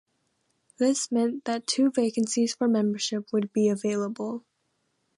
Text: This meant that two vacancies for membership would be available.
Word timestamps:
This 0.79 1.11
meant 1.11 1.45
that 1.45 1.67
two 1.67 1.91
vacancies 1.91 2.55
for 2.55 2.67
membership 2.67 3.31
would 3.31 3.53
be 3.53 3.69
available. 3.69 4.43